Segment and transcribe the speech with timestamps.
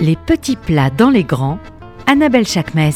[0.00, 1.58] Les petits plats dans les grands,
[2.06, 2.92] Annabelle Chakmes.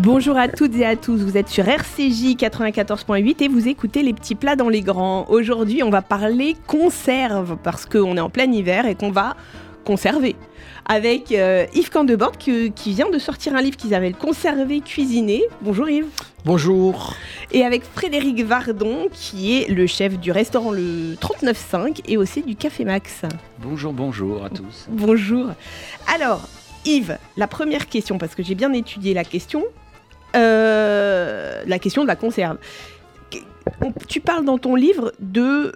[0.00, 4.12] Bonjour à toutes et à tous, vous êtes sur RCJ 94.8 et vous écoutez les
[4.12, 5.26] petits plats dans les grands.
[5.28, 9.34] Aujourd'hui, on va parler conserve parce qu'on est en plein hiver et qu'on va
[9.88, 10.36] conserver.
[10.84, 15.44] Avec euh, Yves Candebord qui, qui vient de sortir un livre qui s'appelle Conserver, cuisiner.
[15.62, 16.04] Bonjour Yves.
[16.44, 17.14] Bonjour.
[17.52, 22.54] Et avec Frédéric Vardon qui est le chef du restaurant le 39.5 et aussi du
[22.54, 23.22] Café Max.
[23.60, 24.86] Bonjour, bonjour à tous.
[24.90, 25.46] Bonjour.
[26.14, 26.46] Alors,
[26.84, 29.64] Yves, la première question, parce que j'ai bien étudié la question,
[30.36, 32.58] euh, la question de la conserve.
[34.06, 35.72] Tu parles dans ton livre de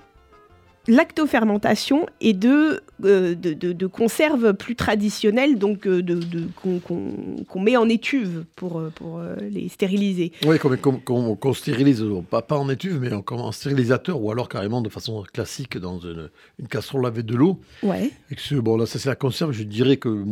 [0.89, 6.21] lactofermentation et de, de, de, de, conserve plus traditionnelles donc euh, de,
[6.63, 10.33] qu'on qu met en étuve pour, euh, pour euh, les stériliser.
[10.47, 14.49] Oui, qu'on qu qu stérilise, pas, pas en étuve, mais en, en, stérilisateur ou alors
[14.49, 17.61] carrément de façon classique dans une, une casserole avec de l'eau.
[17.83, 18.11] Ouais.
[18.31, 20.25] Et que bon, là, ça c'est la conserve, je dirais que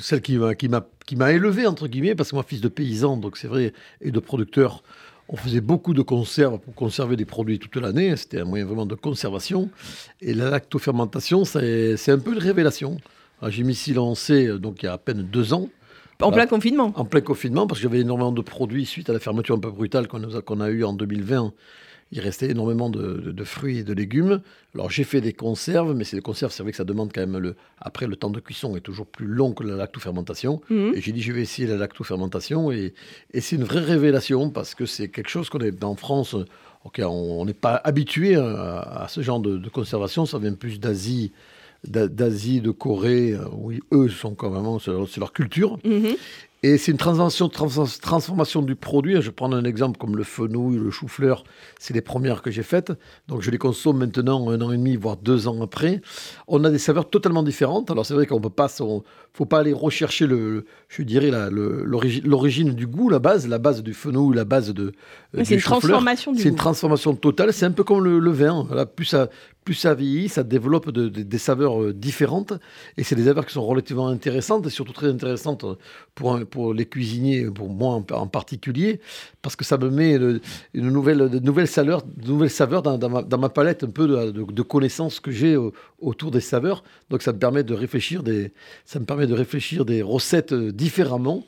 [0.00, 0.54] celle qui m'a
[1.06, 4.10] qui m'a élevé, entre guillemets, parce que moi, fils de paysan, donc c'est vrai, et
[4.10, 4.82] de producteur,
[5.28, 8.14] on faisait beaucoup de conserves pour conserver des produits toute l'année.
[8.16, 9.70] C'était un moyen vraiment de conservation.
[10.20, 12.98] Et la lactofermentation, c'est un peu une révélation.
[13.48, 15.68] J'ai mis s'y lancé donc il y a à peine deux ans.
[16.22, 19.18] En plein confinement En plein confinement, parce que j'avais énormément de produits suite à la
[19.18, 21.52] fermeture un peu brutale qu'on a, qu a eue en 2020
[22.14, 24.40] il restait énormément de, de, de, fruits et de légumes.
[24.72, 27.20] Alors j'ai fait des conserves, mais c'est des conserves, c'est vrai que ça demande quand
[27.20, 27.56] même le.
[27.80, 30.60] Après, le temps de cuisson est toujours plus long que la lactofermentation.
[30.70, 30.92] Mmh.
[30.94, 32.70] Et j'ai dit, je vais essayer la lactofermentation.
[32.70, 32.94] Et,
[33.32, 36.36] et c'est une vraie révélation parce que c'est quelque chose qu'on est en France.
[36.98, 40.24] On n'est pas habitué à, à, ce genre de, de, conservation.
[40.24, 41.32] Ça vient plus d'Asie,
[41.82, 43.34] d'Asie, de Corée.
[43.52, 45.78] Oui, eux sont quand même, c'est leur culture.
[45.84, 46.10] Mmh.
[46.66, 47.68] Et c'est une transformation, trans
[48.00, 49.20] transformation du produit.
[49.20, 51.44] Je prends un exemple comme le fenouil, le chou-fleur.
[51.78, 52.90] C'est les premières que j'ai faites.
[53.28, 56.00] Donc je les consomme maintenant un an et demi, voire deux ans après.
[56.48, 57.90] On a des saveurs totalement différentes.
[57.90, 62.86] Alors c'est vrai qu'on peut pas, faut pas aller rechercher le, je dirais l'origine du
[62.86, 64.92] goût, la base, la base du fenouil, la base de.
[65.36, 67.52] Euh, c'est une transformation du C'est une transformation totale.
[67.52, 68.64] C'est un peu comme le, le vin.
[68.66, 69.28] Voilà, plus ça,
[69.64, 72.52] plus ça vieillit, ça développe de, de, des saveurs différentes.
[72.96, 75.64] Et c'est des saveurs qui sont relativement intéressantes et surtout très intéressantes
[76.14, 79.00] pour, pour les cuisiniers, pour moi en, particulier,
[79.42, 80.14] parce que ça me met
[80.74, 82.02] une nouvelle, de nouvelles saveurs,
[82.82, 85.56] dans, ma, palette un peu de, connaissances que j'ai
[85.98, 86.84] autour des saveurs.
[87.10, 88.52] Donc ça me permet de réfléchir des,
[88.84, 91.44] ça me permet de réfléchir des recettes différemment.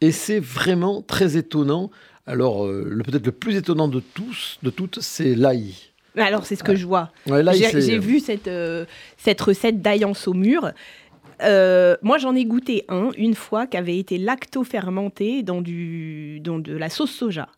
[0.00, 1.90] Et c'est vraiment très étonnant.
[2.26, 5.74] Alors, euh, peut-être le plus étonnant de tous, de toutes, c'est l'ail.
[6.18, 6.76] Alors, c'est ce que ouais.
[6.76, 7.10] je vois.
[7.26, 8.84] Ouais, J'ai vu cette, euh,
[9.16, 10.72] cette recette d'ail en saumure.
[11.42, 16.58] Euh, moi, j'en ai goûté un une fois qui avait été lacto-fermenté dans, du, dans
[16.58, 17.48] de la sauce soja.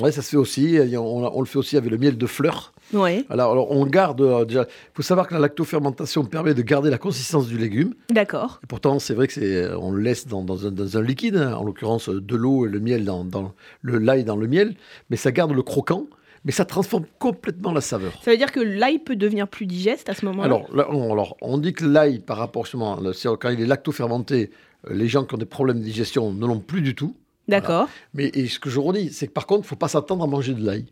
[0.00, 0.78] Oui, ça se fait aussi.
[0.96, 2.72] On, on, le fait aussi avec le miel de fleurs.
[2.94, 3.24] Ouais.
[3.28, 4.62] Alors, alors, on garde euh, déjà.
[4.62, 7.94] Il faut savoir que la lactofermentation permet de garder la consistance du légume.
[8.10, 8.60] D'accord.
[8.68, 11.54] Pourtant, c'est vrai que c'est on le laisse dans, dans, un, dans, un, liquide, hein,
[11.54, 14.76] en l'occurrence de l'eau et le miel dans, dans le l'ail dans le miel,
[15.10, 16.06] mais ça garde le croquant.
[16.44, 18.20] Mais ça transforme complètement la saveur.
[18.22, 20.46] Ça veut dire que l'ail peut devenir plus digeste à ce moment-là?
[20.46, 22.98] Alors, là, on, alors, on dit que l'ail, par rapport justement,
[23.40, 24.50] quand il est lactofermenté,
[24.90, 27.14] les gens qui ont des problèmes de digestion ne l'ont plus du tout.
[27.46, 27.88] D'accord.
[28.14, 28.30] Voilà.
[28.34, 30.26] Mais ce que je redis, c'est que par contre, il ne faut pas s'attendre à
[30.26, 30.86] manger de l'ail.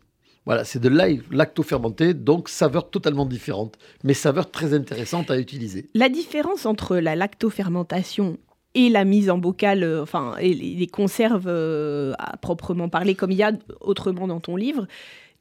[0.47, 5.89] Voilà, c'est de l'ail lacto-fermenté, donc saveur totalement différente, mais saveur très intéressante à utiliser.
[5.95, 8.39] La différence entre la lacto-fermentation
[8.75, 13.15] et la mise en bocal, euh, enfin, et les, les conserves euh, à proprement parler,
[13.15, 14.87] comme il y a autrement dans ton livre,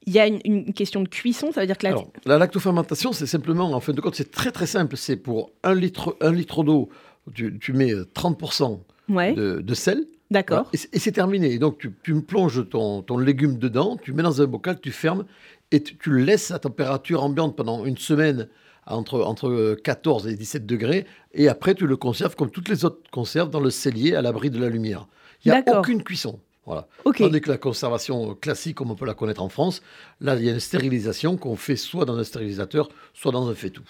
[0.09, 1.91] il y a une, une, question de cuisson, ça veut dire que la...
[1.91, 4.97] Alors, la lactofermentation, c'est simplement, en fin de compte, c'est très très simple.
[4.97, 6.89] C'est pour un litre, un litre d'eau,
[7.35, 9.33] tu, tu, mets 30% ouais.
[9.33, 10.07] de, de sel.
[10.31, 10.63] D'accord.
[10.71, 11.53] Voilà, et, c'est terminé.
[11.53, 14.91] Et donc, tu, tu plonges ton, ton, légume dedans, tu mets dans un bocal, tu
[14.91, 15.25] fermes
[15.71, 18.47] et tu, tu, le laisses à température ambiante pendant une semaine
[18.87, 21.05] entre, entre 14 et 17 degrés.
[21.35, 24.49] Et après, tu le conserves comme toutes les autres conserves dans le cellier à l'abri
[24.49, 25.07] de la lumière.
[25.45, 26.39] Il n'y a aucune cuisson.
[26.65, 26.87] Voilà.
[27.05, 27.23] Okay.
[27.23, 29.81] Tandis que la conservation classique, comme on peut la connaître en France,
[30.21, 33.55] là, il y a une stérilisation qu'on fait soit dans un stérilisateur, soit dans un
[33.55, 33.89] faitout.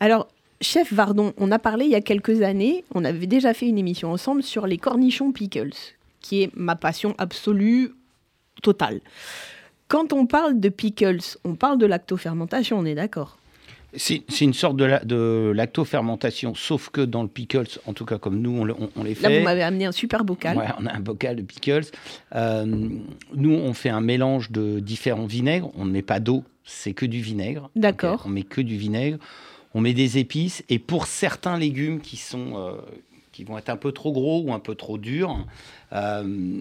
[0.00, 0.28] Alors,
[0.60, 3.78] chef Vardon, on a parlé il y a quelques années, on avait déjà fait une
[3.78, 5.70] émission ensemble sur les cornichons pickles,
[6.20, 7.94] qui est ma passion absolue,
[8.62, 9.00] totale.
[9.86, 13.38] Quand on parle de pickles, on parle de lactofermentation, on est d'accord?
[13.96, 18.18] C'est une sorte de, la, de lactofermentation, sauf que dans le pickles, en tout cas
[18.18, 19.28] comme nous, on, on, on les fait.
[19.28, 20.58] Là, vous m'avez amené un super bocal.
[20.58, 21.86] Ouais, on a un bocal de pickles.
[22.34, 25.70] Euh, nous, on fait un mélange de différents vinaigres.
[25.74, 27.70] On ne met pas d'eau, c'est que du vinaigre.
[27.76, 28.20] D'accord.
[28.20, 29.18] Okay on met que du vinaigre.
[29.74, 30.62] On met des épices.
[30.68, 32.72] Et pour certains légumes qui, sont, euh,
[33.32, 35.46] qui vont être un peu trop gros ou un peu trop durs,
[35.92, 36.60] euh,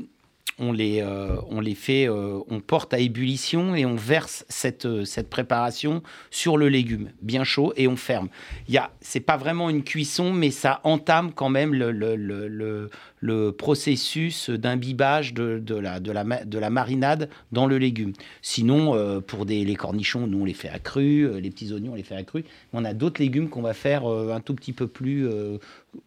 [0.59, 4.85] on les, euh, on les fait, euh, on porte à ébullition et on verse cette,
[4.85, 6.01] euh, cette préparation
[6.31, 8.29] sur le légume, bien chaud, et on ferme.
[8.67, 12.15] Il y a, c'est pas vraiment une cuisson, mais ça entame quand même le, le,
[12.15, 17.77] le, le- processus d'imbibage de, de la, de, la, ma- de la marinade dans le
[17.77, 18.13] légume.
[18.41, 21.71] Sinon, euh, pour des, les cornichons, nous on les fait à cru, euh, les petits
[21.73, 22.43] oignons on les fait à cru.
[22.73, 25.57] On a d'autres légumes qu'on va faire euh, un tout petit peu plus, euh,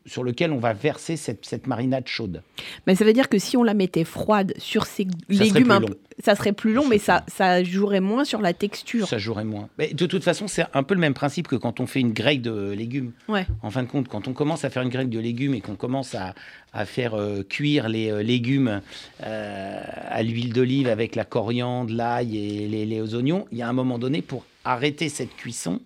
[0.07, 2.43] sur lequel on va verser cette, cette marinade chaude.
[2.87, 5.87] Mais ça veut dire que si on la mettait froide sur ces légumes,
[6.23, 9.09] ça serait plus long, mais ça, ça jouerait moins sur la texture.
[9.09, 9.69] Ça jouerait moins.
[9.79, 12.13] Mais de toute façon, c'est un peu le même principe que quand on fait une
[12.13, 13.13] grille de légumes.
[13.29, 13.47] Ouais.
[13.63, 15.77] En fin de compte, quand on commence à faire une grille de légumes et qu'on
[15.77, 16.35] commence à,
[16.73, 18.81] à faire euh, cuire les euh, légumes
[19.25, 23.69] euh, à l'huile d'olive avec la coriandre, l'ail et les, les oignons, il y a
[23.69, 25.81] un moment donné pour arrêter cette cuisson.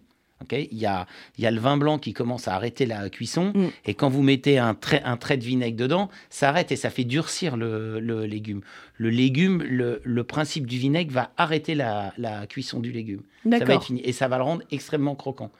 [0.52, 1.06] il, y a,
[1.38, 3.66] il y a le vin blanc qui commence à arrêter la cuisson Mm.
[3.86, 6.90] et quand vous mettez un trait, un trait de vinaigre dedans, ça arrête et ça
[6.90, 8.60] fait durcir le, le légume.
[8.98, 13.22] Le légume, le, le principe du vinaigre va arrêter la, la cuisson du légume.
[13.44, 14.02] Ça va être fini.
[14.04, 15.50] Et ça va le rendre extrêmement croquant.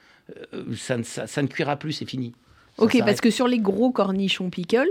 [0.77, 2.33] Ça, ne, ça- ça ne cuira plus, c'est fini.
[2.77, 4.89] Ça Ok, parce que sur les gros cornichons pickles,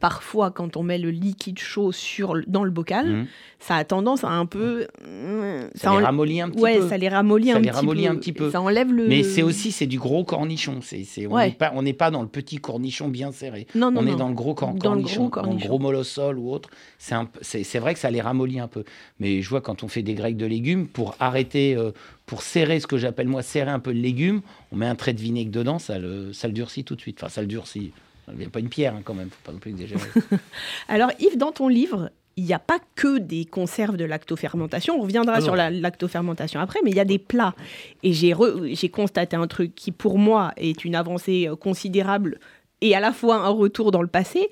[0.00, 3.26] parfois quand on met le liquide chaud sur, dans le bocal, Mhm.
[3.60, 4.88] ça a tendance à un peu.
[5.74, 6.88] ça, en- les ramollit un petit ouais, peu.
[6.88, 8.50] ça les ramollit Ça un les petit ramollit un petit peu.
[8.50, 9.06] Ça enlève le.
[9.06, 10.80] Mais c'est aussi c'est du gros cornichon.
[10.82, 11.46] C'est, c'est- on Ouais.
[11.50, 13.66] n'est pas on n'est pas dans le petit cornichon bien serré.
[13.76, 14.12] Non, non, on non.
[14.14, 15.68] est dans le gros cor- Dans le cornichon, gros dans le cornichon.
[15.68, 16.70] gros molosol ou autre.
[16.98, 18.82] C'est, c'est vrai que ça les ramollit un peu.
[19.20, 21.92] Mais je vois quand on fait des grecs de légumes, pour arrêter, euh,
[22.32, 24.40] pour serrer ce que j'appelle moi serrer un peu le légume,
[24.72, 27.18] on met un trait de vinaigre dedans, ça le, ça le durcit tout de suite.
[27.20, 27.92] Enfin, ça le durcit.
[28.28, 30.00] Il n'y a pas une pierre hein, quand même, faut pas non plus exagérer.
[30.88, 34.98] Alors, Yves, dans ton livre, il n'y a pas que des conserves de lactofermentation.
[34.98, 37.54] On reviendra Ah sur la lactofermentation après, mais il y a des plats.
[38.02, 42.38] Et j'ai constaté un truc qui, pour moi, est une avancée euh, considérable
[42.80, 44.48] et à la fois un retour dans le passé.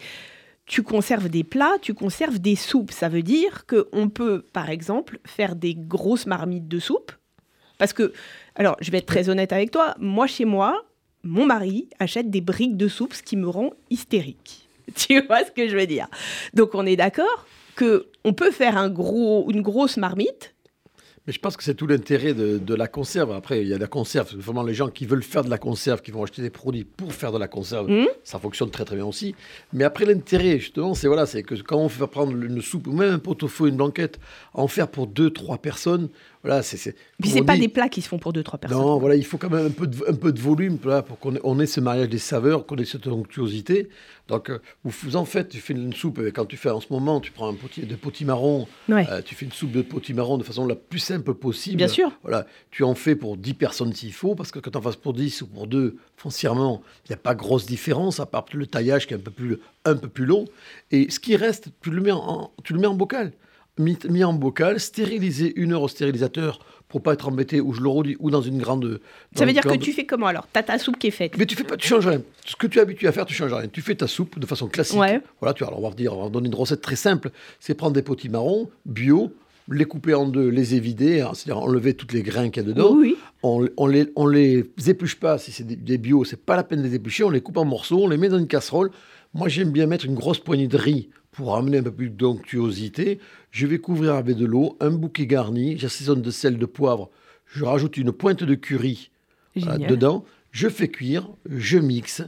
[0.66, 2.90] Tu conserves des plats, tu conserves des soupes.
[2.90, 7.12] Ça veut dire qu'on peut, par exemple, faire des grosses marmites de soupe.
[7.80, 8.12] Parce que,
[8.56, 10.84] alors, je vais être très honnête avec toi, moi, chez moi,
[11.24, 14.68] mon mari achète des briques de soupe, ce qui me rend hystérique.
[14.94, 16.06] Tu vois ce que je veux dire?
[16.52, 17.46] Donc, on est d'accord
[17.76, 20.54] que on peut faire un gros, une grosse marmite.
[21.26, 23.30] Mais je pense que c'est tout l'intérêt de, de la conserve.
[23.32, 24.34] Après, il y a la conserve.
[24.36, 27.12] Vraiment, les gens qui veulent faire de la conserve, qui vont acheter des produits pour
[27.12, 28.08] faire de la conserve, Mhm.
[28.24, 29.34] ça fonctionne très très bien aussi.
[29.74, 32.92] Mais après, l'intérêt, justement, c'est voilà, c'est que quand on fait prendre une soupe ou
[32.92, 34.18] même un pot-au-feu, une blanquette,
[34.54, 36.08] en faire pour deux, trois personnes,
[36.42, 36.94] voilà, c'est.
[37.20, 38.78] Puis c'est pas dit- des plats qui se font pour deux trois personnes.
[38.80, 41.34] Non, voilà, il faut quand même un peu de, un peu de volume pour qu'on
[41.36, 43.88] ait, on ait ce mariage des saveurs, qu'on ait cette onctuosité.
[44.28, 46.86] Donc, euh, vous, en faites, tu fais une soupe, euh, quand tu fais en ce
[46.90, 49.04] moment, tu prends un potier de potimarron, Ouais.
[49.10, 51.76] euh, tu fais une soupe de potimarron de façon la plus simple possible.
[51.76, 52.12] Bien sûr.
[52.22, 55.12] Voilà, tu en fais pour 10 personnes s'il faut, parce que quand on fasse pour
[55.14, 59.06] 10 ou pour 2, foncièrement, il n'y a pas grosse différence, à part le taillage
[59.08, 60.44] qui est un peu plus, un peu plus long.
[60.92, 63.32] Et ce qui reste, tu le mets en, en- tu le mets en bocal.
[63.78, 66.58] Mis, mis en bocal, stérilisé une heure au stérilisateur
[66.88, 68.84] pour pas être embêté, ou je le redis, ou dans une grande.
[68.84, 68.98] dans
[69.38, 70.48] Ça veut dire que tu fais comment alors?
[70.52, 71.38] T'as ta soupe qui est faite.
[71.38, 72.20] mais tu fais pas, tu changes rien.
[72.44, 73.68] Ce que tu es habitué à faire, tu changes rien.
[73.68, 74.98] Tu fais ta soupe de façon classique.
[74.98, 75.20] Ouais.
[75.40, 77.30] Voilà, tu alors on va dire, on va donner une recette très simple.
[77.60, 79.32] C'est prendre des potimarrons bio,
[79.70, 82.68] les couper en deux, les évider, hein, c'est-à-dire enlever toutes les grains qu'il y a
[82.68, 82.92] dedans.
[82.92, 83.16] Oui, oui.
[83.44, 85.38] On, on les, on les épluche pas.
[85.38, 87.22] Si c'est des, des bio, c'est pas la peine de les éplucher.
[87.22, 88.90] On les coupe en morceaux, on les met dans une casserole.
[89.34, 93.20] Moi, j'aime bien mettre une grosse poignée de riz pour amener un peu plus d'onctuosité.
[93.52, 95.78] Je vais couvrir avec de l'eau, un bouquet garni.
[95.78, 97.10] J'assaisonne de sel, de poivre.
[97.46, 99.10] Je rajoute une pointe de curry
[99.54, 99.86] Génial.
[99.86, 100.24] dedans.
[100.50, 102.22] Je fais cuire, je mixe.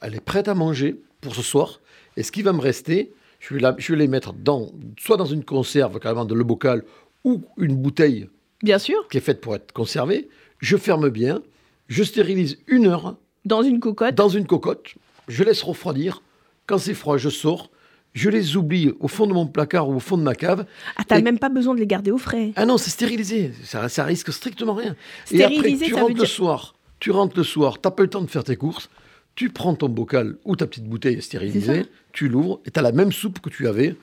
[0.00, 1.80] Elle est prête à manger pour ce soir.
[2.16, 5.16] Et ce qui va me rester, je vais, la- je vais les mettre dans, soit
[5.16, 6.84] dans une conserve, carrément dans le bocal,
[7.24, 8.28] ou une bouteille
[8.62, 9.06] Bien sûr.
[9.08, 10.28] qui est faite pour être conservée.
[10.58, 11.40] Je ferme bien.
[11.86, 14.16] Je stérilise une heure Dans une cocotte.
[14.16, 14.94] dans une cocotte.
[15.28, 16.22] Je laisse refroidir.
[16.68, 17.70] Quand c'est froid, je sors.
[18.14, 20.64] Je les oublie au fond de mon placard ou au fond de ma cave.
[20.96, 22.52] Ah, t'as Et- même pas besoin de les garder au frais.
[22.56, 23.52] Ah non, c'est stérilisé.
[23.64, 24.94] Ça, ça risque strictement rien.
[25.30, 26.74] Et après, Stérilisé, tu rentres le soir.
[27.00, 27.80] Tu rentres le soir.
[27.80, 28.88] T'as pas le temps de faire tes courses.
[29.34, 31.86] Tu prends ton bocal ou ta petite bouteille stérilisée.
[32.12, 33.94] Tu l'ouvres et tu as la même soupe que tu avais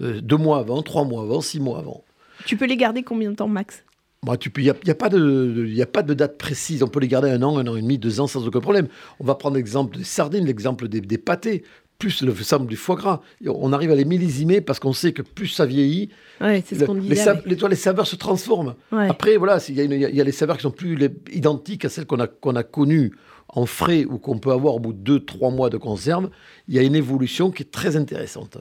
[0.00, 2.04] euh, deux mois avant, trois mois avant, six mois avant.
[2.46, 3.84] Tu peux les garder combien de temps max?
[4.24, 4.60] Moi, tu peux.
[4.60, 6.82] Il n'y a, y a pas de, de- y a pas de date précise.
[6.82, 8.88] On peut les garder un an, un an et demi, deux ans sans aucun problème.
[9.18, 11.64] On va prendre l'exemple des sardines, l'exemple des, des pâtés,
[12.02, 13.20] plus le exemple du foie gras.
[13.46, 16.08] On arrive à les millisimer parce qu'on sait que plus ça vieillit,
[16.40, 17.14] Ouais, ce les, disait.
[17.14, 17.42] sa- ouais.
[17.46, 18.74] les, saveurs se transforment.
[18.90, 19.08] Ouais.
[19.08, 21.10] Après, voilà, il y, a une- il y a les saveurs qui sont plus les-
[21.32, 23.12] identiques à celles qu'on a, qu'on a connues
[23.48, 26.28] en frais ou qu'on peut avoir au bout de deux, trois mois de conserve.
[26.66, 28.58] Il y a une évolution qui est très intéressante.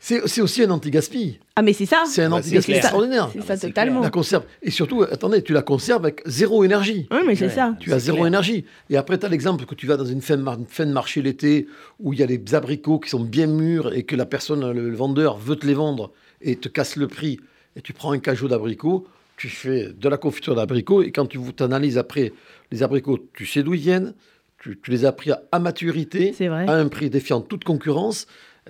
[0.00, 1.40] C'est aussi un anti-gaspi.
[1.56, 2.04] Ah, mais c'est ça.
[2.06, 2.78] C'est un bah, c'est anti-gaspi clair.
[2.84, 3.30] extraordinaire.
[3.32, 4.00] C'est Ah, ça bah, totalement.
[4.00, 4.44] La conserve.
[4.62, 7.08] Et surtout, attendez, tu la conserves avec zéro énergie.
[7.10, 7.50] Oui, mais c'est Ouais.
[7.50, 7.74] ça.
[7.80, 8.28] Tu as zéro clair.
[8.28, 8.64] énergie.
[8.90, 10.92] Et après, tu as l'exemple que tu vas dans une fin de, mar- fin de
[10.92, 11.66] marché l'été
[11.98, 14.88] où il y a des abricots qui sont bien mûrs et que la personne, le,
[14.88, 17.40] le vendeur, veut te les vendre et te casse le prix,
[17.74, 19.04] et tu prends un cajou d'abricot,
[19.36, 22.32] tu fais de la confiture d'abricot, et quand tu analyses après
[22.70, 24.14] les abricots, tu sais d'où ils viennent,
[24.60, 26.32] tu, les as pris à, maturité,
[26.68, 28.26] à un prix défiant toute concurrence.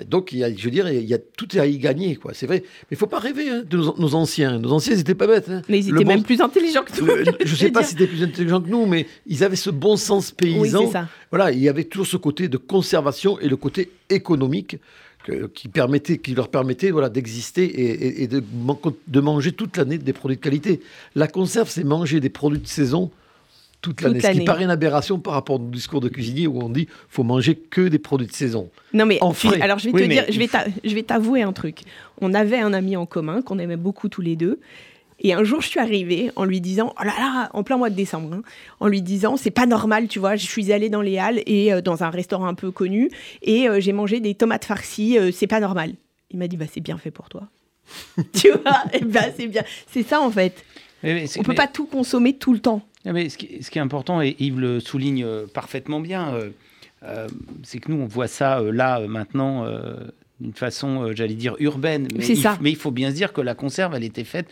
[0.07, 2.33] Donc, il y a, je veux dire, il y a tout à y gagner, quoi.
[2.35, 2.62] C'est vrai.
[2.62, 4.59] Mais il faut pas rêver hein, de nos, anciens.
[4.59, 5.49] Nos anciens, ils n'étaient pas bêtes.
[5.49, 5.62] Hein.
[5.69, 7.07] Mais ils étaient même plus intelligents que nous.
[7.45, 9.97] je ne sais pas s'ils étaient plus intelligents que nous, mais ils avaient ce bon
[9.97, 10.85] sens paysan.
[10.85, 11.09] Oui, ça.
[11.31, 14.76] Voilà, il y avait toujours ce côté de conservation et le côté économique
[15.55, 18.43] qui, permettait, qui leur permettait voilà, d'exister et, de,
[19.09, 20.81] de manger toute l'année des produits de qualité.
[21.14, 23.11] La conserve, c'est manger des produits de saison
[23.80, 24.20] toute l'année.
[24.20, 27.23] Ce qui paraît une aberration par rapport au discours de cuisinier où on dit faut
[27.23, 28.70] manger que des produits de saison.
[28.92, 31.82] Non mais en alors je vais te dire, je vais t'avouer un truc.
[32.20, 34.61] On avait un ami en commun qu'on aimait beaucoup tous les deux.
[35.20, 37.90] Et un jour, je suis arrivée en lui disant, oh là là, en plein mois
[37.90, 38.42] de décembre, hein,
[38.78, 41.73] en lui disant, c'est pas normal, tu vois, je suis allée dans les Halles et
[41.73, 43.11] euh, dans un restaurant un peu connu
[43.42, 45.94] et euh, j'ai mangé des tomates farcies, euh, c'est pas normal.
[46.30, 47.49] Il m'a dit, bah c'est bien fait pour toi.
[48.32, 50.64] tu vois, et bah c'est bien, c'est ça en fait.
[51.02, 52.82] On peut pas tout consommer tout le temps.
[53.09, 56.50] Ah, mais ce, qui, est important, et Yves le souligne euh, parfaitement bien, euh,
[57.05, 57.27] euh,
[57.62, 59.67] c'est que nous, on voit ça là, maintenant,
[60.41, 62.09] d'une façon, j'allais dire, urbaine.
[62.15, 64.49] Mais, il, mais il faut bien se dire que la conserve, elle était faite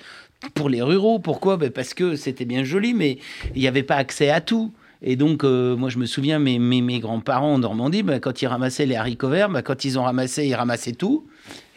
[0.55, 1.19] pour les ruraux.
[1.19, 1.59] Pourquoi?
[1.59, 3.19] Ben Parce que c'était bien joli, mais
[3.55, 4.73] il n'y avait pas accès à tout.
[5.03, 8.47] Et donc, moi, je me souviens, mes, mes, mes grands-parents en Normandie, ben, quand ils
[8.47, 11.27] ramassaient les haricots verts, ben, quand ils ont ramassé, ils ramassaient tout.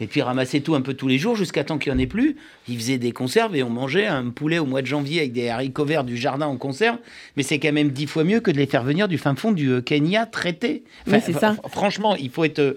[0.00, 2.06] Et puis ramasser tout un peu tous les jours jusqu'à temps qu'il n'y en ait
[2.06, 2.36] plus.
[2.68, 5.48] Ils faisaient des conserves et on mangeait un poulet au mois de janvier avec des
[5.48, 6.98] haricots verts du jardin en conserve.
[7.36, 9.52] Mais c'est quand même dix fois mieux que de les faire venir du fin fond
[9.52, 10.84] du euh, Kenya traité.
[11.06, 11.56] c'est ça.
[11.68, 12.76] Franchement, il faut être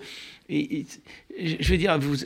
[1.39, 2.17] je veux dire, vous,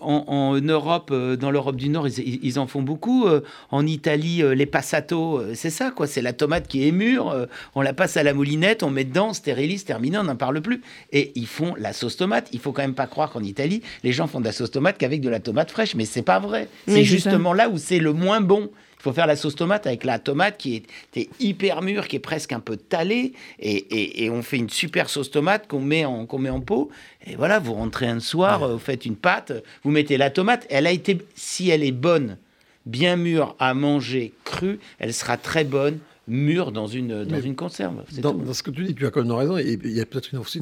[0.00, 3.26] en, Europe, euh, dans l'Europe du Nord, ils, en font beaucoup.
[3.26, 3.40] Euh,
[3.70, 6.06] en Italie, les passato, c'est ça, quoi.
[6.06, 7.46] C'est la tomate qui est mûre.
[7.74, 10.82] On la passe à la moulinette, on met dedans, stérilise, terminé, on n'en parle plus.
[11.12, 12.48] Et ils font la sauce tomate.
[12.52, 14.98] Il faut quand même pas croire qu'en Italie, les gens font de la sauce tomate
[14.98, 15.94] qu'avec de la tomate fraîche.
[15.94, 16.68] Mais c'est pas vrai.
[16.88, 18.70] C'est justement là où c'est le moins bon.
[19.00, 20.84] Il faut faire la sauce tomate avec la tomate qui
[21.16, 25.30] est, hyper mûre, qui est presque un peu talée, et, on fait une super sauce
[25.30, 26.90] tomate qu'on met, en, met en pot.
[27.26, 29.52] Et voilà, vous rentrez un soir, vous faites une pâte,
[29.84, 30.66] vous mettez la tomate.
[30.68, 32.36] Elle a été, si elle est bonne,
[32.84, 38.04] bien mûre à manger crue, elle sera très bonne mûre dans une, dans une conserve.
[38.18, 39.56] Dans, ce que tu dis, tu as quand même raison.
[39.56, 40.60] Et il y a peut-être aussi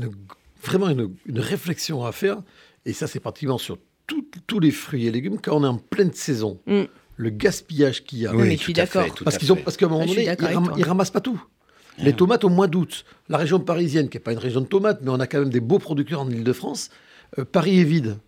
[0.63, 2.41] vraiment une, réflexion à faire.
[2.87, 3.79] Et ça, c'est pratiquement sur
[4.47, 6.61] tous les fruits et légumes quand on est en pleine saison.
[6.67, 6.85] Mm
[7.19, 8.35] le gaspillage qu'il y a.
[8.35, 9.05] Oui, je suis d'accord.
[9.25, 10.33] Parce qu'ils ont, parce qu'à un moment donné,
[10.77, 11.43] ils, ramassent pas tout.
[11.99, 15.01] Les tomates au mois d'août, la région parisienne, qui n'est pas une région de tomates,
[15.03, 16.91] mais on a quand même des beaux producteurs en Ile-de-France.
[17.39, 18.19] Euh, Paris est vide.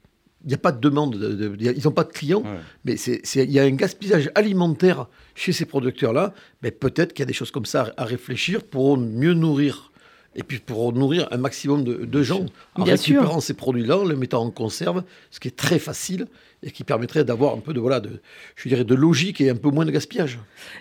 [0.44, 1.16] Il n'y a pas de demande,
[1.60, 2.42] ils n'ont pas de clients,
[2.84, 6.32] mais il y a un gaspillage alimentaire chez ces producteurs-là.
[6.62, 9.89] Mais peut-être qu'il y a des choses comme ça à réfléchir pour mieux nourrir
[10.36, 12.46] et puis pour nourrir un maximum de, gens
[12.76, 16.26] en récupérant ces produits-là, en les mettant en conserve, ce qui est très facile
[16.62, 18.20] et qui permettrait d'avoir un peu de voilà de
[18.54, 20.38] je dirais de logique et un peu moins de gaspillage.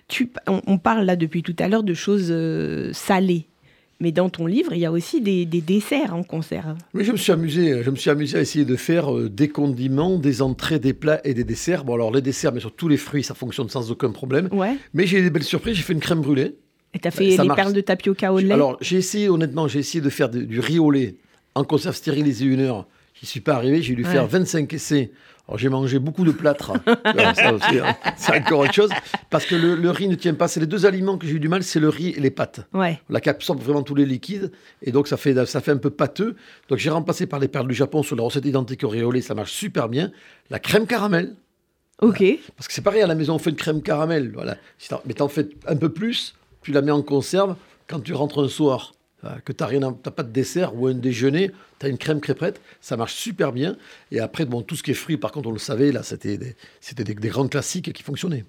[0.07, 3.47] Tu, on, parle là depuis tout à l'heure de choses euh, salées.
[4.01, 6.77] Mais dans ton livre, il y a aussi des, desserts en conserve.
[6.93, 7.83] Oui, je me suis amusé.
[7.83, 11.19] Je me suis amusé à essayer de faire euh, des condiments, des entrées, des plats
[11.25, 11.83] et des desserts.
[11.83, 14.47] Bon, alors les desserts, mais sur tous les fruits, ça fonctionne sans aucun problème.
[14.53, 14.77] Ouais.
[14.93, 15.75] Mais j'ai des belles surprises.
[15.75, 16.55] J'ai fait une crème brûlée.
[16.93, 20.01] Et as fait les perles de tapioca au lait Alors, j'ai essayé, honnêtement, j'ai essayé
[20.01, 21.15] de faire du riz au lait
[21.55, 22.87] en conserve stérilisée une heure.
[23.21, 25.11] Je suis pas arrivé, j'ai dû faire 25 essais.
[25.47, 26.73] Alors, j'ai mangé beaucoup de plâtre.
[27.05, 27.95] Hein.
[28.17, 28.91] c'est encore autre chose.
[29.29, 30.47] Parce que le, riz ne tient pas.
[30.47, 32.61] C'est les deux aliments que j'ai eu du mal, c'est le riz et les pâtes.
[32.73, 32.99] Ouais.
[33.09, 34.51] La qui absorbe vraiment tous les liquides.
[34.83, 36.35] Et donc, ça fait, ça fait un peu pâteux.
[36.69, 39.11] Donc, j'ai remplacé par les perles du Japon sur la recette identique au riz au
[39.11, 39.21] lait.
[39.21, 40.11] Ça marche super bien.
[40.49, 41.35] La crème caramel.
[42.01, 42.23] Ok.
[42.55, 44.31] Parce que c'est pareil, à la maison, on fait une crème caramel.
[44.33, 44.55] Voilà.
[45.05, 47.55] Mais t'en fais un peu plus tu la mets en conserve.
[47.87, 48.93] Quand tu rentres un soir,
[49.45, 52.95] que tu n'as pas de dessert ou un déjeuner, tu as une crème crêpette, ça
[52.95, 53.75] marche super bien.
[54.11, 56.37] Et après, bon, tout ce qui est fruits, par contre, on le savait, là, c'était
[56.37, 58.45] des, c'était des, grands classiques qui fonctionnaient.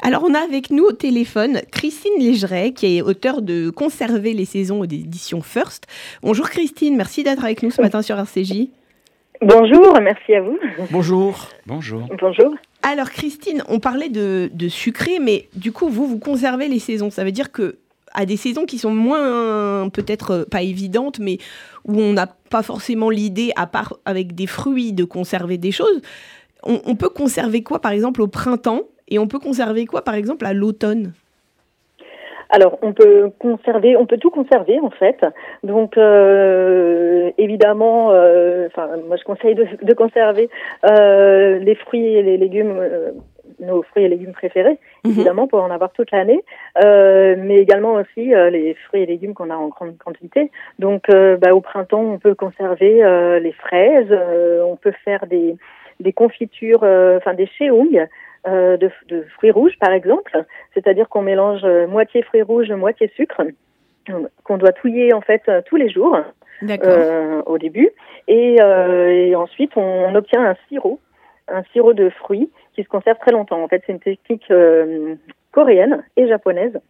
[0.00, 4.44] Alors, on a avec nous au téléphone Christine Légeret, qui est auteure de Conserver les
[4.44, 5.86] saisons d'édition First.
[6.22, 8.68] Bonjour Christine, merci d'être avec nous ce matin sur RCJ.
[9.40, 10.58] Bonjour, merci à vous.
[10.90, 11.48] Bonjour.
[11.66, 12.08] Bonjour.
[12.20, 12.54] Bonjour.
[12.82, 17.10] Alors Christine, on parlait de, sucré, mais du coup, vous, vous conservez les saisons.
[17.10, 17.76] Ça veut dire que
[18.12, 21.38] à des saisons qui sont moins, peut-être euh, pas évidentes, mais
[21.84, 26.00] où on n'a pas forcément l'idée, à part avec des fruits, de conserver des choses,
[26.64, 28.82] on peut conserver quoi, par exemple, au printemps?
[29.08, 31.12] Et on peut conserver quoi, par exemple, à l'automne?
[32.50, 35.24] Alors, on peut conserver, on peut tout conserver en fait.
[35.62, 40.50] Donc, euh, évidemment, euh, enfin, moi je conseille de, de conserver
[40.90, 43.12] euh, les fruits et les légumes, euh,
[43.60, 45.12] nos fruits et légumes préférés, mhm.
[45.12, 46.42] évidemment, pour en avoir toute l'année,
[46.84, 50.50] euh, mais également aussi les fruits et légumes qu'on a en grande quantité.
[50.80, 53.02] Donc, bah, au printemps, on peut conserver
[53.40, 54.12] les fraises,
[54.64, 55.56] on peut faire des
[56.00, 58.06] des confitures, enfin des chéouilles
[58.46, 60.44] de, de, fruits rouges par exemple,
[60.74, 63.42] c'est-à-dire qu'on mélange moitié fruits rouges, moitié sucre,
[64.44, 66.16] qu'on doit touiller en fait tous les jours
[67.46, 67.90] au début,
[68.28, 71.00] et, et ensuite on obtient un sirop,
[71.48, 73.62] un sirop de fruits qui se conserve très longtemps.
[73.62, 74.50] En fait, c'est une technique
[75.52, 76.80] coréenne et japonaise.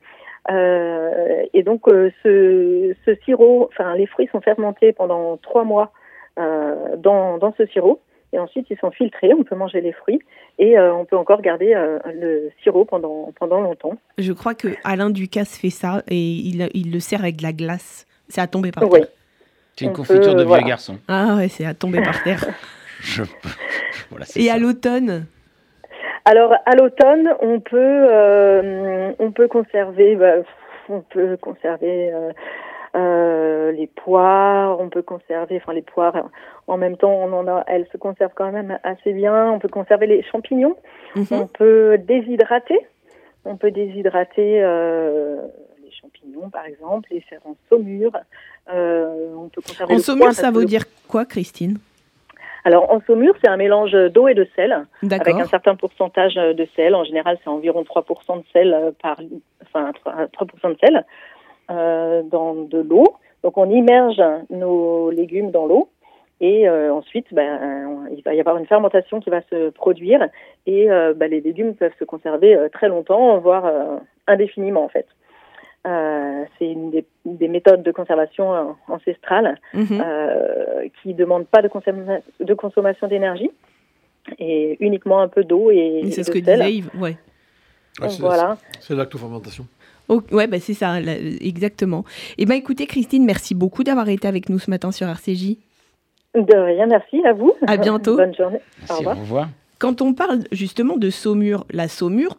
[0.50, 5.92] Euh, et donc euh, ce, ce, sirop, enfin les fruits sont fermentés pendant trois mois
[6.38, 8.00] euh, dans, dans, ce sirop.
[8.32, 10.20] Et ensuite, ils sont filtrés, on peut manger les fruits
[10.58, 13.94] et euh, on peut encore garder euh, le sirop pendant, pendant longtemps.
[14.18, 17.52] Je crois que Alain Ducasse fait ça et il, il le sert avec de la
[17.52, 18.06] glace.
[18.28, 19.06] C'est à tomber par terre.
[19.76, 20.99] C'est une confiture de vieux garçon.
[21.08, 22.44] Ah ouais, c'est à tomber par terre.
[23.00, 23.22] Je...
[24.10, 24.54] Voilà, et ça.
[24.54, 25.26] à l'automne?
[26.25, 30.34] Alors à l'automne, on peut euh, on peut conserver bah,
[30.88, 32.12] on peut conserver
[32.94, 36.28] euh, euh, les poires, on peut conserver enfin les poires
[36.66, 39.68] en même temps on en a elles se conservent quand même assez bien, on peut
[39.68, 40.76] conserver les champignons,
[41.14, 41.26] mhm.
[41.30, 42.78] on peut déshydrater,
[43.44, 44.61] on peut déshydrater
[45.82, 48.12] les champignons par exemple, les faire en saumure,
[48.68, 51.78] on peut conserver En saumure, ça veut dire quoi Christine?
[52.64, 56.68] Alors en saumure, c'est un mélange d'eau et de sel, avec un certain pourcentage de
[56.76, 56.94] sel.
[56.94, 59.18] En général, c'est environ 3% de sel euh, par,
[59.62, 60.97] enfin 3% de sel.
[60.97, 61.02] euh,
[61.71, 63.17] dans de l'eau.
[63.43, 65.89] Donc on immerge nos légumes dans l'eau
[66.41, 70.27] et euh, ensuite, ben, il va y avoir une fermentation qui va se produire
[70.67, 73.71] et ben, les légumes peuvent se conserver très longtemps, voire
[74.27, 75.07] indéfiniment en fait.
[75.87, 79.87] Euh, c'est une des, des, méthodes de conservation euh, ancestrale mhm.
[80.05, 81.71] euh, qui ne demande pas de,
[82.45, 83.50] de consommation d'énergie
[84.39, 87.17] et uniquement un peu d'eau et, c'est ce que disait Yves, ouais.
[88.19, 88.59] voilà.
[88.81, 89.67] C'est lactofermentation.
[90.11, 91.00] Oh, ouais, bah c'est ça,
[91.40, 92.05] exactement.
[92.37, 95.57] Et eh ben écoutez, Christine, merci beaucoup d'avoir été avec nous ce matin sur RCJ.
[96.35, 97.55] De rien, merci à vous.
[97.64, 98.17] À bientôt.
[98.17, 98.61] Bonne journée.
[98.88, 99.17] au revoir.
[99.17, 99.49] Au revoir.
[99.79, 102.37] Quand on parle justement de saumure, la saumure,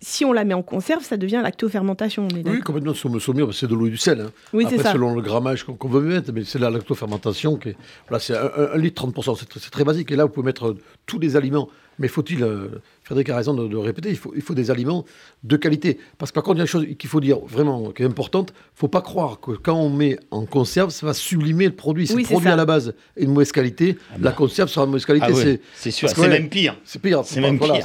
[0.00, 2.26] si on la met en conserve, ça devient lactofermentation.
[2.44, 2.94] oui, complètement.
[2.94, 4.20] Saumure, c'est de l'eau et du sel.
[4.20, 4.30] Hein.
[4.52, 4.92] Oui, c'est ça.
[4.92, 7.76] Selon le grammage qu'on veut mettre, mais c'est la lactofermentation qui est.
[8.08, 9.36] Voilà, c'est un, litre 30%.
[9.58, 10.10] C'est très basique.
[10.10, 11.68] Et là, vous pouvez mettre tous les aliments.
[11.98, 15.04] Mais faut-il, euh, Frédéric a raison de, répéter, il faut, il faut des aliments
[15.42, 15.98] de qualité.
[16.18, 18.06] Parce que par contre, il y a une chose qu'il faut dire vraiment qui est
[18.06, 21.66] importante, il ne faut pas croire que quand on met en conserve, ça va sublimer
[21.66, 22.06] le produit.
[22.06, 24.36] C'est le produit à la base est de mauvaise qualité, ah la bah.
[24.36, 25.26] conserve sera de mauvaise qualité.
[25.28, 26.76] Ah c'est sûr, c'est même pire.
[26.84, 27.22] C'est pire.
[27.24, 27.80] C'est même voilà,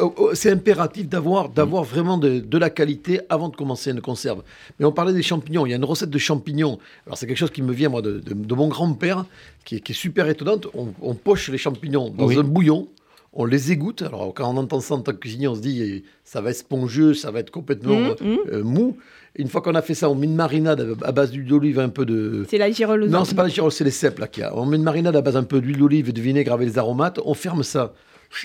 [0.00, 4.00] oh, oh, C'est impératif d'avoir d'avoir vraiment de, de, la qualité avant de commencer une
[4.00, 4.42] conserve.
[4.78, 6.78] Mais on parlait des champignons, il y a une recette de champignons.
[7.06, 9.24] Alors c'est quelque chose qui me vient moi de, de mon grand-père,
[9.64, 10.66] qui, qui, est super étonnante.
[10.74, 12.88] On, poche les champignons dans un bouillon
[13.34, 14.02] on les égoutte.
[14.02, 16.50] Alors, quand on entend ça en tant que cuisinier, on se dit, eh, ça va
[16.50, 18.38] être spongieux, ça va être complètement mmh, mmh.
[18.52, 18.96] Euh, mou.
[19.36, 21.88] une fois qu'on a fait ça, on met une marinade à base d'huile d'olive, un
[21.88, 22.46] peu de.
[22.48, 24.56] C'est la girole Non, c'est pas la girole, c'est les cèpes là qu'il y a.
[24.56, 26.78] On met une marinade à base un peu d'huile d'olive et de vinaigre avec les
[26.78, 27.18] aromates.
[27.24, 27.92] On ferme ça,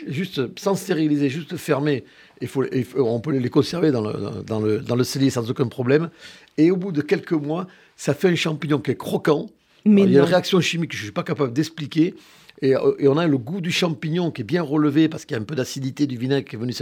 [0.07, 2.03] juste sans stériliser, juste fermer.
[2.41, 2.63] Il faut,
[2.97, 6.09] on peut les conserver dans le, dans, le, dans le cellier sans aucun problème.
[6.57, 9.47] Et au bout de quelques mois, ça fait un champignon qui est croquant.
[9.85, 12.15] Mais il y a une réaction chimique que je ne suis pas capable d'expliquer.
[12.63, 15.39] Euh, et, on a le goût du champignon qui est bien relevé parce qu'il y
[15.39, 16.73] a un peu d'acidité du vinaigre qui est venu,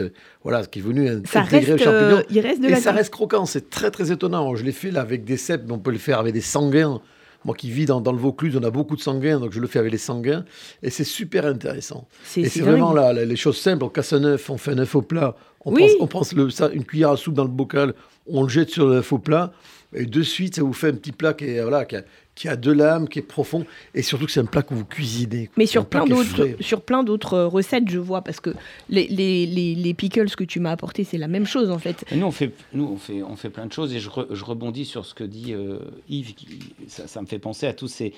[0.44, 2.18] voilà, qui est venu intégrer le champignon.
[2.18, 4.56] Euh, il reste de et ça reste croquant, c'est très très étonnant.
[4.56, 7.02] Je l'ai fait là avec des cèpes, mais on peut le faire avec des sanguins.
[7.46, 9.80] Moi qui vis dans, le Vaucluse, on a beaucoup de sanguins, donc je le fais
[9.80, 10.44] avec les sanguins.
[10.82, 12.08] Et c'est super intéressant.
[12.36, 13.86] et c'est vraiment là, les choses simples.
[13.86, 15.36] On casse un œuf, on fait un œuf au plat.
[16.00, 17.94] On prend le, ça, une cuillère à soupe dans le bocal,
[18.28, 19.52] on le jette sur l'œuf au plat.
[19.96, 22.04] Et de suite, ça vous fait un petit plat qui, est, voilà, qui, a,
[22.38, 24.86] qui a de l'âme, qui est profond, et surtout que c'est un plat que vous
[24.86, 25.50] cuisinez.
[25.58, 28.54] Mais sur plein, d'autres, sur plein d'autres euh, recettes, je vois, parce que
[28.90, 32.06] les, les, les, pickles que tu m'as apporté, c'est la même chose en fait.
[32.16, 34.86] nous, on fait, nous on, fait, on fait plein de choses, et je, je rebondis
[34.86, 38.14] sur ce que dit euh, Yves, qui, ça, me fait penser à tous ces...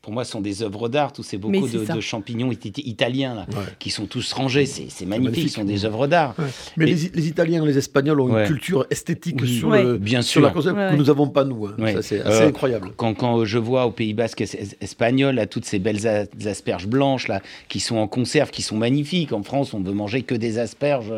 [0.00, 3.46] pour moi, ce sont des œuvres d'art, tous ces beaucoup de, champignons italiens là,
[3.80, 6.34] qui sont tous rangés, c'est, magnifique, ce sont des œuvres d'art.
[6.76, 10.42] Mais les, les, Italiens, les Espagnols ont une culture esthétique sur, le, Bien sûr.
[10.42, 11.66] la concept que nous n'avons pas nous.
[11.66, 11.74] Hein.
[12.02, 12.90] c'est assez euh, incroyable.
[12.96, 14.42] Quand, je vois au Pays Basque
[14.80, 19.32] espagnol toutes ces belles asperges blanches là, qui sont en conserve, qui sont magnifiques.
[19.32, 21.12] En France, on ne veut manger que des asperges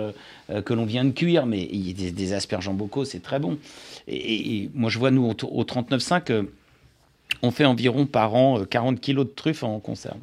[0.51, 3.05] euh, que l'on vient de cuire, mais il y a des, des asperges en bocaux,
[3.05, 3.59] c'est très bon.
[4.07, 6.42] Et, moi, je vois, nous, au, 39.5, euh,
[7.42, 10.16] on fait environ par an 40 euh, kilos de truffes en conserve.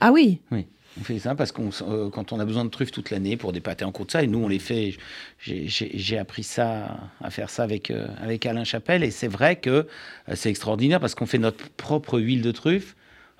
[0.00, 0.40] Ah oui?
[0.50, 0.66] Oui.
[1.00, 3.52] On fait ça parce qu'on euh, quand on a besoin de truffes toute l'année pour
[3.52, 4.96] des pâtés en cours de ça, et nous on les fait.
[5.40, 9.70] J'ai appris ça à faire ça avec euh, avec Alain Chapelle, et c'est vrai que
[9.70, 9.86] euh,
[10.34, 12.94] c'est extraordinaire parce qu'on fait notre propre huile de truffe.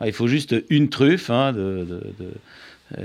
[0.04, 2.02] il faut juste une truffe hein, de,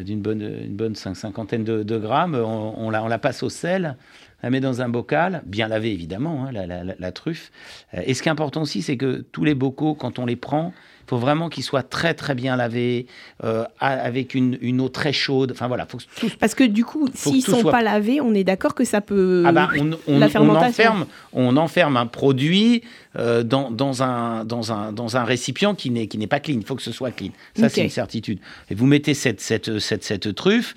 [0.01, 2.35] d'une bonne, une bonne cinquantaine de, grammes.
[2.35, 3.95] On, la, on, la, passe au sel
[4.43, 7.51] la met dans un bocal, bien lavé évidemment, hein, la, la- la- la truffe.
[7.93, 10.35] Euh, et ce qui est important aussi, c'est que tous les bocaux, quand on les
[10.35, 10.73] prend,
[11.05, 13.07] il faut vraiment qu'ils soient très très bien lavés,
[13.43, 15.51] euh, avec une, une eau très chaude.
[15.51, 18.21] Enfin voilà, faut que tout Parce que du coup, s'ils tout sont soit- pas lavés,
[18.21, 19.43] on est d'accord que ça peut.
[19.45, 22.83] Ah bah, on, on- la on enferme, on enferme un produit
[23.17, 26.57] euh, dans, dans un, dans, un, dans un récipient qui n'est pas clean.
[26.59, 27.29] Il faut que ce soit clean.
[27.55, 28.37] Ça, c'est une certitude.
[28.69, 30.75] Et vous mettez cette, cette, cette, cette truffe,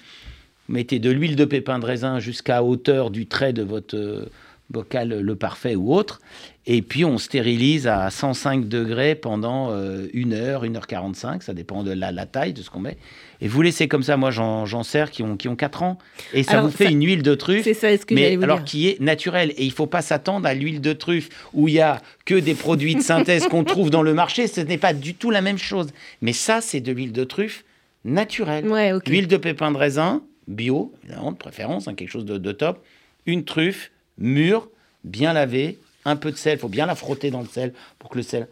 [0.73, 4.27] mettez de l'huile de pépin de raisin jusqu'à hauteur du trait de votre euh,
[4.71, 6.21] bocal Le Parfait ou autre.
[6.65, 11.43] Et puis, on stérilise à 105 degrés pendant euh, une heure, 1 heure 45.
[11.43, 12.97] Ça dépend de la, la taille, de ce qu'on met.
[13.43, 14.17] Et vous laissez comme ça.
[14.17, 15.99] Moi, j'en j'en sers qui ont, qui ont 4 ans.
[16.33, 18.45] Et ça Alors, vous fait ça- une huile de truffe C'est ça que mais vous
[18.45, 18.65] alors dire.
[18.65, 19.53] qui est naturel.
[19.59, 22.55] Et il faut pas s'attendre à l'huile de truffe où il y a que des
[22.55, 24.47] produits de synthèse qu'on trouve dans le marché.
[24.47, 25.89] Ce n'est pas du tout la même chose.
[26.23, 27.65] Mais ça, c'est de l'huile de truffe
[28.05, 28.67] naturelle.
[28.69, 29.07] Ouais, ok.
[29.09, 32.85] L'huile de pépin de raisin, bio, évidemment, de préférence, hein, quelque chose de, de top.
[33.27, 34.69] Une truffe mûre,
[35.05, 36.55] bien lavée, un peu de sel.
[36.59, 38.49] Il faut bien la frotter dans le sel pour que le sel.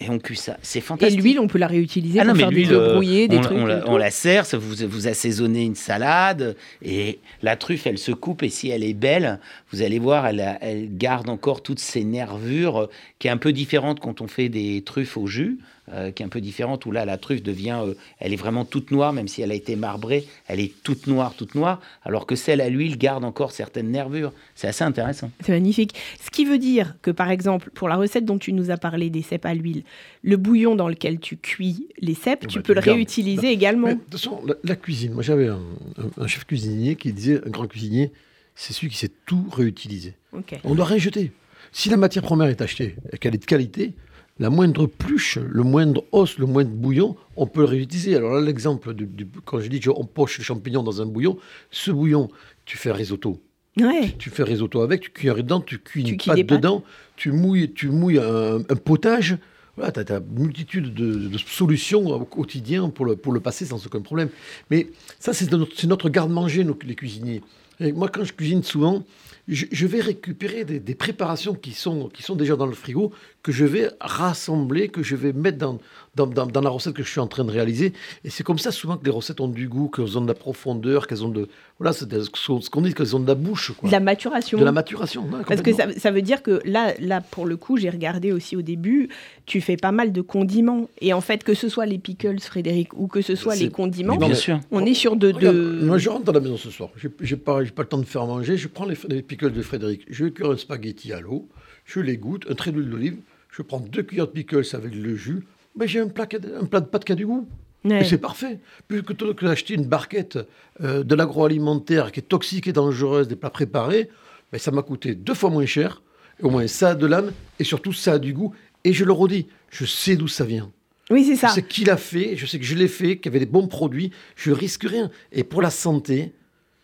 [0.00, 0.56] Et on cuit ça.
[0.60, 1.20] C'est Et fantastique.
[1.22, 3.38] l'huile, on peut la réutiliser Ah pour non, faire des l'huile, œufs euh, brouillés, des
[3.38, 3.56] on, trucs.
[3.58, 7.98] on et la, on la ça vous, vous assaisonnez une salade et la truffe, elle
[7.98, 9.38] se coupe et si elle est belle,
[9.70, 13.52] vous allez voir, elle, elle garde encore toutes ses nervures, euh, qui est un peu
[13.52, 15.58] différente quand on fait des truffes au jus,
[15.92, 18.64] euh, qui est un peu différente où là la truffe devient, euh, elle est vraiment
[18.64, 22.26] toute noire, même si elle a été marbrée, elle est toute noire, toute noire, alors
[22.26, 24.32] que celle à l'huile garde encore certaines nervures.
[24.54, 25.30] C'est assez intéressant.
[25.44, 25.94] C'est magnifique.
[26.24, 29.10] Ce qui veut dire que, par exemple, pour la recette dont tu nous as parlé
[29.10, 29.82] des cèpes à l'huile,
[30.22, 32.96] le bouillon dans lequel tu cuis les cèpes, Ah tu bah, peux tu le gardes.
[32.96, 33.88] réutiliser également.
[33.88, 35.60] de toute façon, la, la cuisine, moi j'avais un,
[35.98, 38.10] un- un chef cuisinier qui disait, un grand cuisinier,
[38.54, 40.14] c'est celui qui sait tout réutiliser.
[40.32, 40.58] Ok.
[40.64, 41.32] On ne doit rien jeter.
[41.72, 43.92] Si la matière première est achetée et qu'elle est de qualité,
[44.38, 48.16] la moindre pluche, le moindre os, le moindre bouillon, on peut le réutiliser.
[48.16, 51.38] Alors là, l'exemple, du, du- quand je dis qu'on poche les champignons dans un bouillon,
[51.70, 52.28] ce bouillon,
[52.64, 53.40] tu fais un risotto.
[53.76, 54.14] Ouais.
[54.18, 56.84] Tu fais un risotto avec, tu cuis un dedans, tu cuis Tu une pâte dedans,
[57.16, 59.36] tu mouilles, tu mouilles un, un potage.
[59.76, 63.64] Voilà, tu as, une multitude de, de solutions au quotidien pour le, pour le passer
[63.66, 64.28] sans aucun problème.
[64.70, 65.50] Mais ça, c'est
[65.86, 67.42] notre, garde-manger, nous, les cuisiniers.
[67.80, 69.02] Et moi, quand je cuisine souvent,
[69.48, 73.12] je, je vais récupérer des, des préparations qui sont, qui sont déjà dans le frigo,
[73.42, 75.78] que je vais rassembler, que je vais mettre dans,
[76.14, 77.92] dans, dans- dans la recette que je suis en train de réaliser.
[78.24, 80.34] Et c'est comme ça souvent que les recettes ont du goût, qu'elles ont de la
[80.34, 81.48] profondeur, qu'elles ont de...
[81.78, 83.72] Voilà, c'est ce qu'on dit, qu'elles ont de la bouche.
[83.76, 83.88] Quoi.
[83.88, 84.58] De la maturation.
[84.58, 85.26] De la maturation.
[85.46, 88.56] Parce que ça, ça veut dire que là, là, pour le coup, j'ai regardé aussi
[88.56, 89.08] au début,
[89.44, 90.88] tu fais pas mal de condiments.
[91.02, 94.16] Et en fait, que ce soit les pickles, Frédéric, ou que ce soit les condiments,
[94.16, 94.60] bien sûr.
[94.70, 95.32] on est sur de...
[95.32, 95.80] Regarde, de...
[95.84, 96.90] Moi, je rentre dans la maison ce soir.
[97.20, 98.56] J'ai pas, j'ai pas le temps de faire manger.
[98.56, 100.06] Je prends les, les pickles de Frédéric.
[100.08, 101.48] Je vais cuire un spaghetti à l'eau.
[101.84, 103.16] Je les goûte, un trait d'huile d'olive.
[103.50, 105.44] Je prends deux cuillères de pickles avec le jus.
[105.76, 106.26] Ben, j'ai un plat,
[106.60, 107.46] un plat de pâtes qui a du goût.
[107.84, 108.00] Ouais.
[108.00, 108.58] Et c'est parfait.
[108.88, 110.38] Plutôt que d'acheter une barquette
[110.80, 114.08] euh, de l'agroalimentaire qui est toxique et dangereuse, des plats préparés,
[114.52, 116.02] ben, ça m'a coûté deux fois moins cher.
[116.42, 118.54] Au moins, ça a de l'âme et surtout, ça a du goût.
[118.84, 120.70] Et je le redis, je sais d'où ça vient.
[121.10, 121.48] Oui, c'est ça.
[121.48, 123.50] Je sais qui l'a fait, je sais que je l'ai fait, qu'il y avait des
[123.50, 125.10] bons produits, je risque rien.
[125.32, 126.32] Et pour la santé,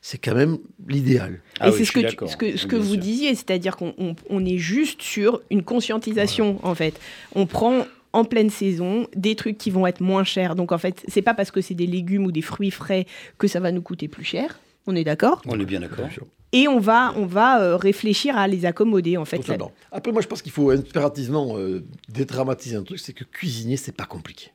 [0.01, 0.59] c'est quand même
[0.89, 1.41] l'idéal.
[1.61, 3.03] Ah et oui, c'est ce que, tu- ce que, ce que vous sûr.
[3.03, 6.99] disiez, c'est-à-dire qu'on on- on est juste sur une conscientisation, en fait.
[7.35, 10.57] On prend en pleine saison des trucs qui vont être moins chers.
[10.57, 13.07] Donc, en fait, c'est pas parce que c'est des légumes ou des fruits frais
[13.39, 14.59] que ça va nous coûter plus cher.
[14.87, 15.43] On est d'accord?
[15.47, 16.09] On est bien d'accord.
[16.53, 19.41] Et on va, on va euh, réfléchir à les accommoder, en fait.
[19.93, 23.93] Après, moi, je pense qu'il faut impérativement euh, dédramatiser un truc, c'est que cuisiner, c'est
[23.95, 24.51] pas compliqué.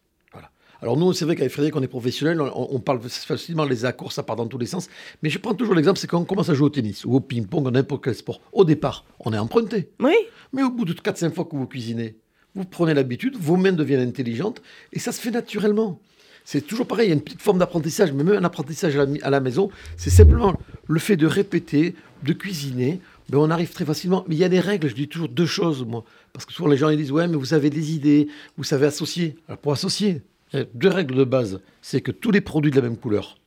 [0.85, 4.11] Alors nous, c'est vrai qu'avec Frédéric, on est professionnel, on, on parle facilement les accords,
[4.11, 4.87] ça part dans tous les sens.
[5.23, 7.19] Mais je prends toujours l'exemple, c'est quand on commence à jouer au tennis ou au
[7.19, 8.39] ping-pong, ou n'importe quel sport.
[8.53, 9.89] Au départ, on est emprunté.
[9.99, 10.13] Oui,
[10.53, 12.17] Mais au bout de 4-5 fois que vous cuisinez,
[12.53, 14.61] vous prenez l'habitude, vos mains deviennent intelligentes
[14.93, 15.99] et ça se fait naturellement.
[16.43, 19.07] C'est toujours pareil, il y a une petite forme d'apprentissage, mais même un apprentissage à
[19.07, 20.53] la, à maison, c'est simplement
[20.85, 24.23] le fait de répéter, de cuisiner, ben on arrive très facilement.
[24.27, 26.03] Mais il y a des règles, je dis toujours deux choses, moi.
[26.31, 28.85] Parce que souvent les gens ils disent, ouais, mais vous avez des idées, vous savez
[28.85, 29.35] associer.
[29.47, 30.21] Alors pour associer,
[30.73, 31.59] deux règles de base.
[31.81, 33.37] C'est que tous les produits de la même couleur,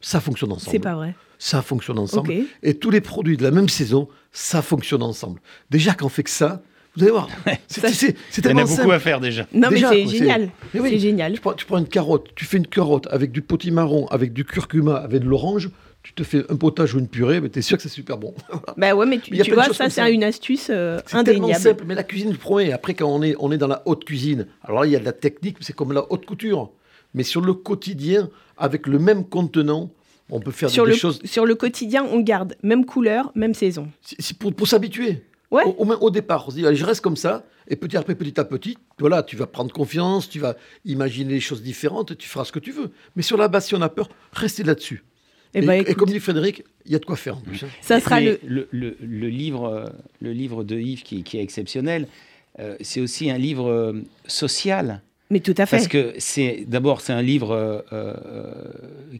[0.00, 0.72] ça fonctionne ensemble.
[0.72, 1.14] c'est pas vrai.
[1.38, 2.32] Ça fonctionne ensemble.
[2.62, 5.40] Et tous les produits de la même saison, ça fonctionne ensemble.
[5.70, 6.62] Déjà, quand on fait que ça,
[6.96, 7.28] vous allez voir,
[7.66, 8.92] c'est Ça- c'est- c'est Il y en a beaucoup simple.
[8.92, 9.46] à faire déjà.
[9.52, 10.50] Non, Déjà, mais c'est génial.
[10.74, 10.90] Mais oui.
[10.90, 11.32] C'est génial.
[11.32, 14.44] Tu prends, tu prends une carotte, tu fais une carotte avec du potimarron, avec du
[14.44, 15.70] curcuma, avec de l'orange,
[16.02, 18.18] tu te fais un potage ou une purée, mais tu es sûr que c'est super
[18.18, 18.34] bon.
[18.76, 21.62] Bah ouais, mais tu, a tu vois, ça, c'est une astuce euh, C'est tellement indéniable.
[21.62, 22.72] simple, mais la cuisine, le premier.
[22.72, 24.98] Après, quand on est, on est dans la haute cuisine, alors là, il y a
[25.00, 26.70] de la technique, c'est comme la haute couture.
[27.14, 29.90] Mais sur le quotidien, avec le même contenant,
[30.30, 33.54] on peut faire Sur des le, choses sur le quotidien, on garde même couleur, même
[33.54, 33.88] saison.
[34.00, 35.22] C'est- pour, pour s'habituer.
[35.50, 35.64] Ouais.
[35.64, 37.96] Au, au moins au départ, on se dit, allez, je reste comme ça, et petit
[37.98, 42.16] après, petit à petit, voilà, tu vas prendre confiance, tu vas imaginer des choses différentes,
[42.16, 42.90] tu feras ce que tu veux.
[43.14, 45.04] Mais sur la base, si on a peur, restez là-dessus.
[45.54, 47.62] Eh Et, ben, et comme dit Frédéric, il y a de quoi faire en plus.
[47.62, 47.68] hein.
[47.80, 48.38] ça sera le.
[48.46, 49.86] le, le- le livre, euh,
[50.20, 52.06] le livre de Yves qui, qui est exceptionnel.
[52.58, 55.02] euh, c'est aussi un livre euh, social.
[55.30, 55.76] Mais tout à fait.
[55.76, 57.52] Parce que c'est d'abord c'est un livre
[57.92, 58.52] euh,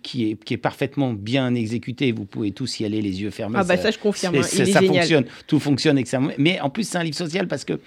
[0.02, 2.12] qui, est, qui est parfaitement bien exécuté.
[2.12, 3.56] Vous pouvez tous y aller les yeux fermés.
[3.58, 4.86] Ah bah ça je confirme, hein, ça génial.
[4.86, 6.32] fonctionne, tout fonctionne extrêmement.
[6.38, 7.80] Mais en plus c'est un livre social parce que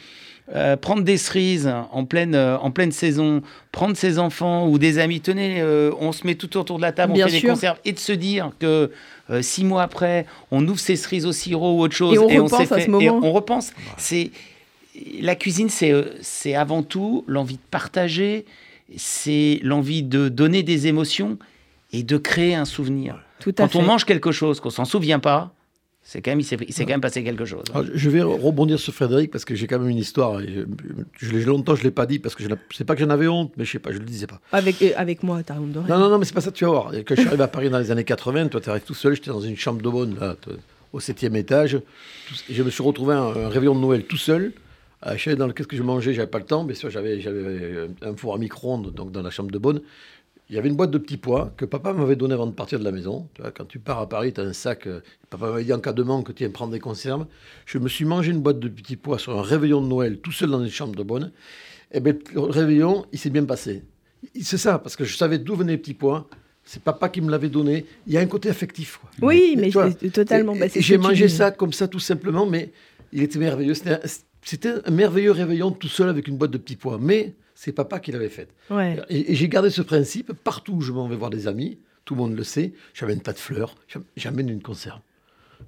[0.54, 5.00] euh, prendre des cerises en pleine, euh, en pleine saison, prendre ses enfants ou des
[5.00, 7.50] amis, tenez, euh, on se met tout autour de la table, Bien on fait sûr.
[7.50, 8.92] des conserves, et de se dire que
[9.42, 12.58] six mois après, on ouvre ses cerises au sirop ou autre chose, Et on s'est
[12.58, 13.20] repense à ce et moment.
[13.24, 13.74] on repense.
[13.98, 14.30] C'est
[15.20, 18.46] la cuisine, c'est c'est avant tout l'envie de partager,
[18.98, 21.40] c'est l'envie de donner des émotions
[21.92, 23.18] et de créer un souvenir.
[23.40, 23.78] Tout à Quand fait.
[23.80, 25.55] on mange quelque chose qu'on s'en souvient pas,
[26.08, 27.64] c'est quand même il s'est il s'est quand même passé quelque chose.
[27.74, 30.40] Alors, je vais rebondir sur Frédéric parce que j'ai quand même une histoire.
[30.40, 33.02] et Je, je l'ai- longtemps, je l'ai pas dit parce que je sais pas que
[33.02, 34.40] j'en avais honte, mais je sais pas, je le disais pas.
[34.52, 35.88] Avec, euh, avec moi, t'as honte de rien.
[35.90, 36.92] Non, non, non, mais c'est pas ça, tu vas voir.
[36.94, 39.16] Quand je suis arrivé à Paris dans les années 80, toi, tu arrives tout seul,
[39.16, 40.36] j'étais dans une chambre de bonne, là,
[40.94, 41.76] au septième étage.
[42.50, 44.54] Et je me suis retrouvé à un, un réveillon de Noël tout seul.
[45.08, 46.64] Euh, je savais dans lequel que je mangeais, j'avais pas le temps.
[46.64, 49.82] Bien sûr, j'avais j'avais un four à micro-ondes donc dans la chambre de bonne.
[50.50, 52.78] Il y avait une boîte de petits pois que papa m'avait donné avant de partir
[52.80, 53.28] de la maison.
[53.34, 54.86] Tu vois, quand tu pars à Paris, tu as un sac.
[54.86, 57.26] euh, papa m'avait dit en cas de manque que tu viens prendre des conserves.
[57.66, 60.32] Je me suis mangé une boîte de petits pois sur un réveillon de Noël tout
[60.32, 61.32] seul dans une chambre de bonne.
[61.92, 63.84] Et bien, le réveillon, il s'est bien passé.
[64.42, 66.28] C'est ça, parce que je savais d'où venaient les petits pois.
[66.64, 67.86] C'est papa qui me l'avait donné.
[68.08, 68.98] Il y a un côté affectif.
[68.98, 69.10] quoi.
[69.30, 70.54] Oui, mais vois, totalement.
[70.56, 72.72] Et- bah, J'ai mangé ça comme ça, tout simplement, mais
[73.14, 73.74] il était merveilleux.
[73.76, 74.00] C'était un,
[74.44, 76.98] c'était un merveilleux réveillon tout seul avec une boîte de petits pois.
[77.00, 78.50] Mais c'est papa qui l'avait fait.
[78.70, 78.98] Ouais.
[79.10, 81.78] Et, et j'ai gardé ce principe partout où je m'en vais voir des amis.
[82.04, 82.74] Tout le monde le sait.
[82.94, 83.74] J'amène tas de fleurs.
[83.88, 85.00] j'am- J'amène une conserve.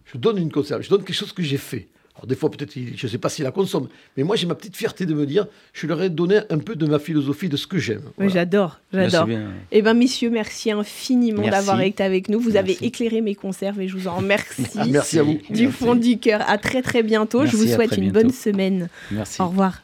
[0.05, 0.81] Je donne une conserve.
[0.83, 1.87] Je donne quelque chose que j'ai fait.
[2.15, 3.87] Alors des fois, peut-être, je ne sais pas s'il la consomme.
[4.17, 6.75] Mais moi, j'ai ma petite fierté de me dire, je leur ai donné un peu
[6.75, 8.01] de ma philosophie, de ce que j'aime.
[8.17, 8.31] Voilà.
[8.33, 9.27] J'adore, j'adore.
[9.71, 12.39] Eh bien, messieurs, merci infiniment d'avoir été avec nous.
[12.39, 14.63] Vous avez éclairé mes conserves et je vous en remercie.
[14.89, 15.39] Merci à vous.
[15.51, 15.77] Du Merci.
[15.77, 16.41] fond du cœur.
[16.49, 17.45] À très très bientôt.
[17.45, 18.19] je vous souhaite une bientôt.
[18.21, 18.89] bonne semaine.
[19.11, 19.39] Merci.
[19.41, 19.83] Au revoir.